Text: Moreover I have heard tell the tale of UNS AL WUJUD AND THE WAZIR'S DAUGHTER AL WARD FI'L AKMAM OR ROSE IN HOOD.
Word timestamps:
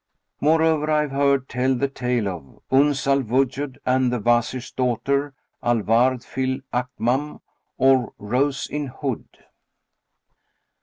Moreover 0.39 0.89
I 0.89 1.01
have 1.01 1.11
heard 1.11 1.47
tell 1.47 1.75
the 1.75 1.87
tale 1.87 2.27
of 2.27 2.59
UNS 2.71 3.05
AL 3.05 3.21
WUJUD 3.21 3.77
AND 3.85 4.11
THE 4.11 4.19
WAZIR'S 4.19 4.71
DAUGHTER 4.71 5.35
AL 5.61 5.81
WARD 5.81 6.23
FI'L 6.23 6.61
AKMAM 6.73 7.39
OR 7.77 8.11
ROSE 8.17 8.65
IN 8.65 8.87
HOOD. 8.87 9.25